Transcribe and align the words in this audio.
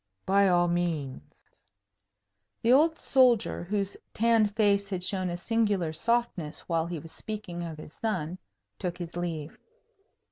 "By 0.25 0.47
all 0.47 0.67
means." 0.67 1.21
The 2.63 2.73
old 2.73 2.97
soldier, 2.97 3.63
whose 3.65 3.95
tanned 4.15 4.55
face 4.55 4.89
had 4.89 5.03
shown 5.03 5.29
a 5.29 5.37
singular 5.37 5.93
softness 5.93 6.61
while 6.61 6.87
he 6.87 6.97
was 6.97 7.11
speaking 7.11 7.61
of 7.61 7.77
his 7.77 7.93
son, 8.01 8.39
took 8.79 8.97
his 8.97 9.15
leave. 9.15 9.55